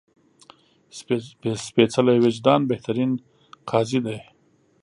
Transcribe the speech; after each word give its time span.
سپېڅلی 1.65 2.17
وجدان 2.25 2.61
بهترین 2.71 3.11
قاضي 3.69 3.99
ده 4.05 4.17